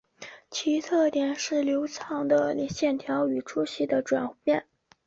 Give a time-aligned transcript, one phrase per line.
[0.49, 4.65] 其特点是流畅的线条与粗细的转换。